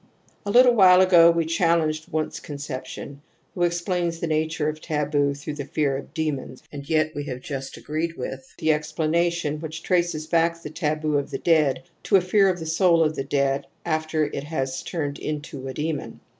A 0.47 0.49
little 0.49 0.73
while 0.73 0.99
ago 0.99 1.29
we 1.29 1.45
challenged 1.45 2.11
Wundt's 2.11 2.39
con 2.39 2.55
ception, 2.57 3.17
who 3.53 3.61
explains 3.61 4.19
the 4.19 4.25
nature 4.25 4.67
of 4.67 4.81
taboo 4.81 5.35
through 5.35 5.53
the 5.53 5.63
fear 5.65 5.95
of 5.95 6.11
demons, 6.15 6.63
and 6.71 6.89
yet 6.89 7.13
we 7.13 7.25
have 7.25 7.39
just 7.39 7.77
agreed 7.77 8.17
with 8.17 8.55
the 8.57 8.73
explanation 8.73 9.59
which 9.59 9.83
traces 9.83 10.25
back 10.25 10.59
the 10.63 10.71
taboo 10.71 11.19
of 11.19 11.29
the 11.29 11.37
dead 11.37 11.83
to 12.01 12.15
a 12.15 12.21
fear 12.21 12.49
of 12.49 12.57
the 12.57 12.65
soul 12.65 13.03
of 13.03 13.15
the 13.15 13.23
dead 13.23 13.67
after 13.85 14.25
it 14.25 14.45
has 14.45 14.81
turned 14.81 15.19
into 15.19 15.67
a 15.67 15.73
demon. 15.75 16.19